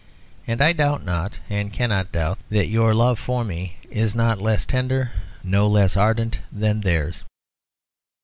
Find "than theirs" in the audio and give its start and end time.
6.51-7.23